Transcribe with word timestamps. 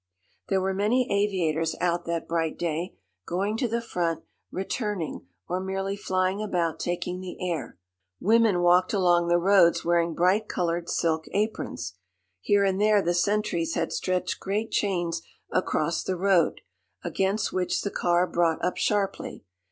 There 0.49 0.59
were 0.59 0.73
many 0.73 1.07
aviators 1.11 1.75
out 1.79 2.05
that 2.05 2.27
bright 2.27 2.57
day, 2.57 2.95
going 3.27 3.55
to 3.57 3.67
the 3.67 3.83
front, 3.83 4.23
returning, 4.49 5.27
or 5.47 5.59
merely 5.59 5.95
flying 5.95 6.41
about 6.41 6.79
taking 6.79 7.19
the 7.21 7.37
air. 7.39 7.77
Women 8.19 8.61
walked 8.63 8.93
along 8.93 9.27
the 9.27 9.37
roads 9.37 9.85
wearing 9.85 10.15
bright 10.15 10.47
coloured 10.47 10.89
silk 10.89 11.25
aprons. 11.33 11.93
Here 12.39 12.63
and 12.65 12.81
there 12.81 13.03
the 13.03 13.13
sentries 13.13 13.75
had 13.75 13.93
stretched 13.93 14.39
great 14.39 14.71
chains 14.71 15.21
across 15.51 16.01
the 16.03 16.17
road, 16.17 16.61
against 17.03 17.53
which 17.53 17.83
the 17.83 17.91
car 17.91 18.25
brought 18.25 18.65
up 18.65 18.77
sharply. 18.77 19.43